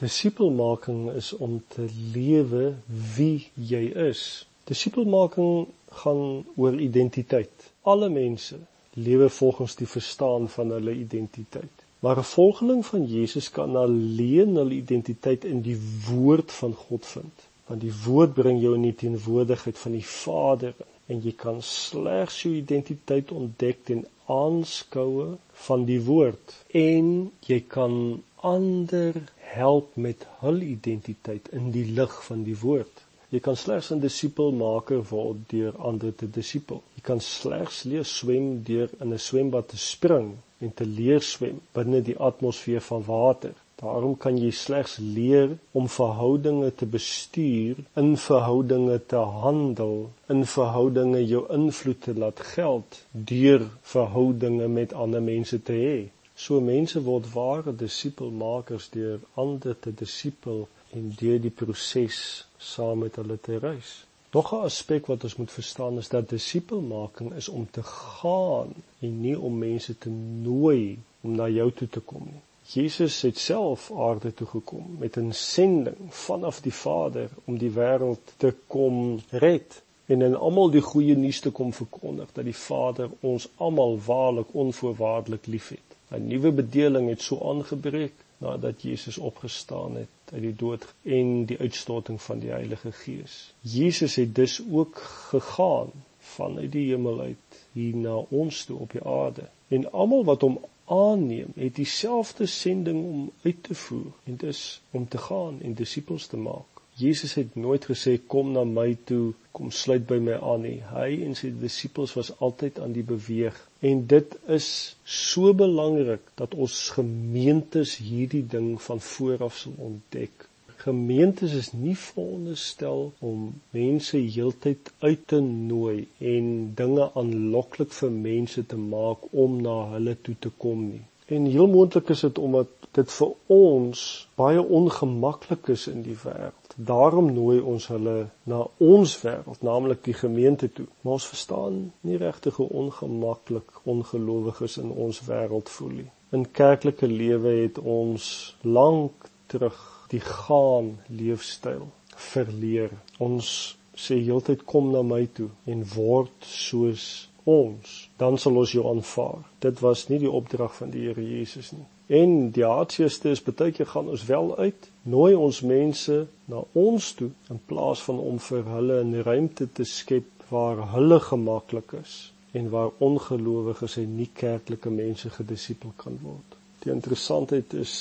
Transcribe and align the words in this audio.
Disipelmaking 0.00 1.10
is 1.12 1.32
om 1.36 1.58
te 1.68 1.84
lewe 2.14 2.74
wie 3.16 3.50
jy 3.54 3.82
is. 4.08 4.46
Disipelmaking 4.70 5.66
gaan 6.02 6.22
oor 6.56 6.78
identiteit. 6.80 7.70
Alle 7.82 8.08
mense 8.08 8.56
lewe 8.94 9.28
volgens 9.28 9.76
die 9.76 9.88
verstaan 9.88 10.48
van 10.48 10.70
hulle 10.70 10.94
identiteit. 10.94 11.84
Maar 12.00 12.18
'n 12.18 12.30
volgeling 12.32 12.86
van 12.86 13.04
Jesus 13.06 13.50
kan 13.50 13.76
alleen 13.76 14.54
hulle 14.54 14.74
identiteit 14.74 15.44
in 15.44 15.60
die 15.60 15.78
woord 16.08 16.52
van 16.52 16.72
God 16.74 17.06
vind, 17.06 17.36
want 17.66 17.80
die 17.80 17.94
woord 18.04 18.34
bring 18.34 18.60
jou 18.62 18.74
in 18.74 18.82
die 18.82 18.94
teenwoordigheid 18.94 19.78
van 19.78 19.92
die 19.92 20.06
Vader 20.06 20.74
en 21.06 21.20
jy 21.22 21.32
kan 21.36 21.62
slegs 21.62 22.42
jou 22.42 22.54
identiteit 22.54 23.30
ontdek 23.30 23.84
ten 23.84 24.06
aanskoue 24.26 25.36
van 25.66 25.84
die 25.84 26.00
woord 26.06 26.54
en 26.70 27.30
jy 27.46 27.60
kan 27.66 28.22
ander 28.42 29.14
help 29.52 29.96
met 29.96 30.26
hul 30.40 30.60
identiteit 30.64 31.48
in 31.52 31.70
die 31.74 31.86
lig 31.98 32.12
van 32.24 32.44
die 32.46 32.56
woord. 32.60 33.02
Jy 33.30 33.40
kan 33.46 33.56
slegs 33.56 33.90
'n 33.94 34.00
disipelmaker 34.02 35.02
word 35.10 35.42
deur 35.50 35.76
ander 35.88 36.14
te 36.22 36.28
disipel. 36.38 36.82
Jy 36.96 37.02
kan 37.08 37.20
slegs 37.20 37.82
leer 37.90 38.04
swem 38.04 38.62
deur 38.70 38.90
in 39.00 39.12
'n 39.12 39.18
swembad 39.18 39.68
te 39.68 39.78
spring 39.78 40.30
en 40.58 40.72
te 40.74 40.86
leer 40.86 41.22
swem 41.22 41.60
binne 41.72 42.00
die 42.02 42.18
atmosfeer 42.18 42.80
van 42.80 43.04
water. 43.06 43.54
Daarom 43.82 44.16
kan 44.16 44.38
jy 44.38 44.50
slegs 44.50 44.98
leer 44.98 45.56
om 45.72 45.86
verhoudinge 45.88 46.74
te 46.74 46.86
bestuur, 46.86 47.76
in 47.96 48.16
verhoudinge 48.16 48.98
te 49.06 49.16
handel, 49.16 50.10
in 50.28 50.44
verhoudinge 50.44 51.26
jou 51.26 51.46
invloed 51.54 52.02
te 52.02 52.14
laat 52.14 52.40
geld 52.54 52.98
deur 53.12 53.68
verhoudinge 53.82 54.68
met 54.68 54.92
ander 54.92 55.22
mense 55.22 55.62
te 55.62 55.72
hê. 55.72 55.98
So 56.40 56.60
mense 56.64 57.00
word 57.04 57.26
ware 57.34 57.72
disipelmakers 57.80 58.86
deur 58.92 59.18
ander 59.42 59.74
te 59.86 59.90
disipel 59.92 60.62
en 60.96 61.10
deur 61.18 61.40
die 61.46 61.52
proses 61.62 62.20
saam 62.68 63.02
met 63.04 63.18
hulle 63.20 63.36
te 63.48 63.58
reis. 63.64 63.90
Nog 64.32 64.52
'n 64.52 64.64
aspek 64.68 65.10
wat 65.10 65.24
ons 65.28 65.36
moet 65.36 65.52
verstaan 65.52 65.98
is 66.02 66.08
dat 66.08 66.28
disipelmaking 66.28 67.34
is 67.40 67.48
om 67.48 67.66
te 67.70 67.82
gaan 67.82 68.72
en 69.00 69.20
nie 69.20 69.34
om 69.38 69.58
mense 69.58 69.98
te 69.98 70.10
nooi 70.48 70.98
om 71.20 71.34
na 71.34 71.48
jou 71.48 71.68
toe 71.72 71.88
te 71.88 72.00
kom 72.00 72.24
nie. 72.24 72.42
Jesus 72.72 73.20
het 73.22 73.38
self 73.38 73.90
aarde 73.92 74.34
toe 74.34 74.46
gekom 74.46 74.96
met 74.98 75.16
'n 75.16 75.32
sending 75.32 76.08
vanaf 76.24 76.60
die 76.60 76.76
Vader 76.84 77.28
om 77.44 77.58
die 77.58 77.74
wêreld 77.80 78.34
te 78.36 78.54
kom 78.66 79.20
red 79.30 79.82
en 80.06 80.22
in 80.22 80.36
almal 80.36 80.70
die 80.70 80.86
goeie 80.92 81.16
nuus 81.16 81.40
te 81.40 81.50
kom 81.50 81.72
verkondig 81.72 82.32
dat 82.32 82.44
die 82.44 82.60
Vader 82.64 83.10
ons 83.20 83.48
almal 83.56 83.98
waarlik 84.06 84.54
onvoorwaardelik 84.54 85.46
liefhet. 85.46 85.89
'n 86.10 86.26
nuwe 86.26 86.50
bedeling 86.52 87.08
het 87.08 87.22
so 87.22 87.38
aangebreek 87.50 88.12
nadat 88.38 88.82
Jesus 88.82 89.18
opgestaan 89.18 89.96
het 89.96 90.32
uit 90.32 90.42
die 90.42 90.56
dood 90.56 90.86
en 91.02 91.44
die 91.44 91.58
uitstorting 91.58 92.22
van 92.22 92.38
die 92.38 92.50
Heilige 92.50 92.92
Gees. 92.92 93.52
Jesus 93.60 94.14
het 94.14 94.34
dus 94.34 94.62
ook 94.70 94.96
gegaan 95.30 95.90
vanuit 96.18 96.72
die 96.72 96.88
hemel 96.88 97.20
uit 97.20 97.62
hier 97.72 97.96
na 97.96 98.16
ons 98.28 98.64
toe 98.64 98.78
op 98.78 98.92
die 98.92 99.04
aarde. 99.04 99.48
En 99.68 99.92
almal 99.92 100.24
wat 100.24 100.40
hom 100.40 100.58
aanneem, 100.84 101.52
het 101.54 101.74
dieselfde 101.74 102.46
sending 102.46 103.04
om 103.04 103.30
uit 103.42 103.62
te 103.62 103.74
voer 103.74 104.12
en 104.24 104.36
dis 104.36 104.80
om 104.90 105.08
te 105.08 105.18
gaan 105.18 105.60
en 105.62 105.74
disippels 105.74 106.26
te 106.26 106.36
maak. 106.36 106.79
Jesus 107.00 107.34
het 107.38 107.54
nooit 107.56 107.84
gesê 107.88 108.12
kom 108.32 108.52
na 108.52 108.64
my 108.68 108.90
toe, 109.08 109.32
kom 109.56 109.70
sluit 109.72 110.04
by 110.08 110.18
my 110.26 110.36
aan 110.52 110.64
nie. 110.66 110.76
Hy 110.92 111.08
en 111.26 111.36
sy 111.38 111.50
disippels 111.62 112.12
was 112.18 112.32
altyd 112.46 112.78
aan 112.84 112.92
die 112.96 113.06
beweeg 113.06 113.56
en 113.90 114.04
dit 114.12 114.36
is 114.56 114.68
so 115.04 115.54
belangrik 115.56 116.28
dat 116.40 116.54
ons 116.66 116.76
gemeentes 116.96 117.96
hierdie 118.04 118.44
ding 118.54 118.74
van 118.86 119.00
vooraf 119.00 119.56
sal 119.62 119.76
ontdek. 119.88 120.46
Gemeentes 120.80 121.52
is 121.56 121.72
nie 121.76 121.96
veronderstel 122.02 123.02
om 123.30 123.48
mense 123.76 124.20
heeltyd 124.36 124.92
uit 125.04 125.26
te 125.32 125.40
nooi 125.44 126.06
en 126.34 126.46
dinge 126.76 127.10
aanloklik 127.22 127.92
vir 128.00 128.14
mense 128.16 128.64
te 128.72 128.80
maak 128.80 129.28
om 129.44 129.60
na 129.66 129.76
hulle 129.94 130.16
toe 130.28 130.36
te 130.46 130.52
kom 130.64 130.86
nie. 130.92 131.04
En 131.30 131.44
heel 131.44 131.66
moontlik 131.70 132.08
is 132.08 132.20
dit 132.20 132.38
omdat 132.38 132.68
dit 132.98 133.12
vir 133.12 133.34
ons 133.46 134.00
baie 134.34 134.62
ongemaklik 134.78 135.68
is 135.70 135.86
in 135.86 136.02
die 136.02 136.16
wêreld. 136.24 136.74
Daarom 136.74 137.28
nooi 137.34 137.60
ons 137.60 137.86
hulle 137.92 138.16
na 138.50 138.64
ons 138.82 139.12
wêreld, 139.22 139.62
naamlik 139.62 140.02
die 140.08 140.16
gemeente 140.18 140.72
toe. 140.74 140.88
Maar 141.00 141.20
ons 141.20 141.28
verstaan 141.30 141.78
nie 142.00 142.18
regtig 142.18 142.58
hoe 142.58 142.66
ongemaklik 142.82 143.78
ongelowiges 143.84 144.80
in 144.82 144.90
ons 144.90 145.22
wêreld 145.28 145.70
voel 145.70 145.94
nie. 146.00 146.08
In 146.34 146.50
kerklike 146.50 147.06
lewe 147.06 147.54
het 147.62 147.78
ons 147.78 148.56
lank 148.62 149.30
terug 149.46 149.78
die 150.10 150.22
gaan 150.26 150.96
leefstyl 151.06 151.86
verleer. 152.32 152.90
Ons 153.22 153.76
sê 153.94 154.18
heeltyd 154.18 154.66
kom 154.66 154.90
na 154.90 155.06
my 155.06 155.28
toe 155.38 155.50
en 155.70 155.86
word 155.94 156.46
soos 156.46 157.29
ons, 157.44 158.10
dan 158.16 158.38
sal 158.38 158.56
ons 158.56 158.72
jou 158.72 158.84
aanvaar. 158.88 159.44
Dit 159.58 159.80
was 159.80 160.08
nie 160.08 160.18
die 160.18 160.30
opdrag 160.30 160.74
van 160.76 160.90
die 160.90 161.06
Here 161.06 161.24
Jesus 161.24 161.72
nie. 161.72 161.86
En 162.10 162.50
die 162.50 162.64
haatseste 162.66 163.30
is 163.30 163.42
baie 163.46 163.70
keer 163.72 163.86
gaan 163.86 164.08
ons 164.10 164.24
wel 164.26 164.56
uit, 164.58 164.90
nooi 165.02 165.34
ons 165.34 165.60
mense 165.62 166.16
na 166.50 166.62
ons 166.72 167.12
toe 167.14 167.30
in 167.54 167.60
plaas 167.70 168.02
van 168.02 168.18
om 168.18 168.40
vir 168.48 168.64
hulle 168.74 168.98
'n 169.04 169.22
ruimte 169.22 169.68
te 169.72 169.84
skep 169.84 170.26
waar 170.48 170.82
hulle 170.94 171.20
gemaklik 171.20 171.92
is 172.02 172.32
en 172.52 172.70
waar 172.70 172.90
ongelowiges 172.98 173.96
en 173.96 174.16
nie 174.16 174.30
kerklike 174.34 174.90
mense 174.90 175.30
gedisipel 175.30 175.92
kan 175.96 176.18
word. 176.22 176.56
Die 176.82 176.92
interessantheid 176.92 177.72
is 177.74 177.94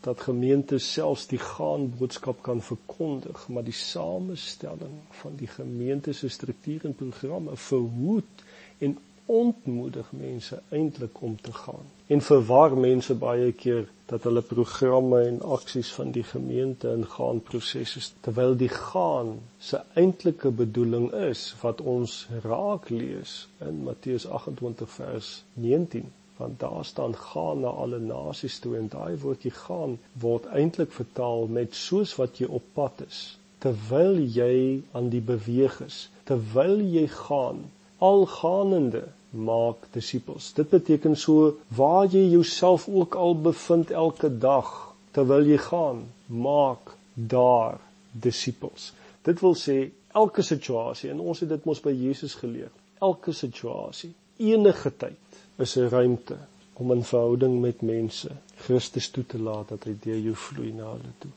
dat 0.00 0.20
gemeentes 0.20 0.92
selfs 0.92 1.26
die 1.26 1.40
gaan 1.42 1.88
boodskap 1.98 2.42
kan 2.42 2.62
verkondig, 2.62 3.48
maar 3.48 3.64
die 3.66 3.74
samestelling 3.74 4.94
van 5.20 5.34
die 5.36 5.50
gemeente 5.50 6.12
se 6.12 6.28
struktuur 6.28 6.84
en 6.84 6.94
programme 6.94 7.56
verhoed 7.56 8.44
en 8.78 8.98
ontmoedig 9.28 10.12
mense 10.12 10.62
eintlik 10.68 11.22
om 11.22 11.40
te 11.40 11.52
gaan. 11.52 11.86
En 12.06 12.20
verwar 12.20 12.76
mense 12.76 13.14
baie 13.14 13.52
keer 13.52 13.88
dat 14.08 14.22
hulle 14.24 14.40
programme 14.40 15.18
en 15.30 15.40
aksies 15.56 15.90
van 15.92 16.10
die 16.16 16.22
gemeente 16.24 16.88
in 16.96 17.04
gaan 17.14 17.42
prosesse 17.50 18.00
terwyl 18.24 18.56
die 18.62 18.70
gaan 18.74 19.34
se 19.70 19.80
eintlike 20.02 20.52
bedoeling 20.60 21.10
is 21.26 21.42
wat 21.64 21.82
ons 21.94 22.14
raak 22.46 22.88
lees 22.94 23.34
in 23.66 23.82
Matteus 23.88 24.26
28 24.40 24.94
vers 24.94 25.32
19 25.66 26.08
want 26.38 26.60
daar 26.60 26.84
staan 26.84 27.16
gaan 27.16 27.60
na 27.60 27.74
alle 27.84 27.98
nasies 27.98 28.58
toe 28.64 28.76
en 28.80 28.88
daai 28.96 29.20
woordjie 29.26 29.54
gaan 29.60 29.98
word 30.24 30.48
eintlik 30.60 30.92
vertaal 31.02 31.46
met 31.60 31.76
soos 31.84 32.14
wat 32.20 32.40
jy 32.40 32.48
op 32.60 32.74
pad 32.80 33.02
is 33.10 33.22
terwyl 33.64 34.20
jy 34.40 34.54
aan 35.00 35.12
die 35.14 35.24
beweeg 35.32 35.80
is 35.86 36.04
terwyl 36.30 36.80
jy 36.96 37.04
gaan 37.20 37.66
al 37.98 38.26
gaanende 38.26 39.04
maak 39.30 39.88
disippels. 39.92 40.52
Dit 40.56 40.70
beteken 40.70 41.16
so 41.16 41.56
waar 41.76 42.06
jy 42.06 42.24
jouself 42.30 42.88
ook 42.88 43.14
al 43.14 43.34
bevind 43.40 43.90
elke 43.90 44.30
dag 44.38 44.70
terwyl 45.16 45.46
jy 45.46 45.58
gaan, 45.58 46.04
maak 46.26 46.94
daar 47.14 47.80
disippels. 48.12 48.92
Dit 49.26 49.40
wil 49.40 49.56
sê 49.58 49.90
elke 50.14 50.42
situasie 50.42 51.10
en 51.10 51.20
ons 51.20 51.40
het 51.40 51.50
dit 51.52 51.64
mos 51.68 51.80
by 51.84 51.92
Jesus 51.92 52.36
geleer. 52.38 52.70
Elke 53.00 53.32
situasie, 53.32 54.12
enige 54.38 54.92
tyd 54.96 55.42
is 55.58 55.76
'n 55.76 55.90
ruimte 55.90 56.38
om 56.74 56.92
in 56.92 57.02
verhouding 57.02 57.60
met 57.60 57.82
mense 57.82 58.30
Christus 58.56 59.10
toe 59.10 59.26
te 59.26 59.38
laat 59.38 59.68
dat 59.68 59.84
hy 59.84 59.94
deur 60.02 60.18
jou 60.18 60.34
vloei 60.34 60.72
na 60.72 60.90
hulle 60.92 61.12
toe. 61.18 61.30